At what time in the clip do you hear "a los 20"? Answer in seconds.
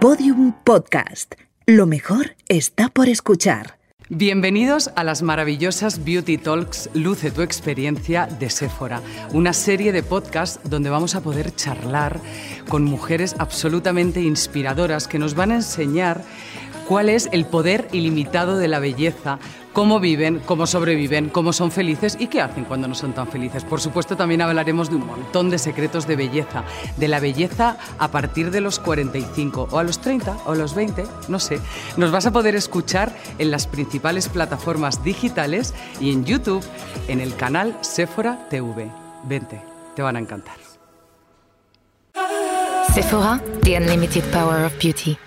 30.52-31.04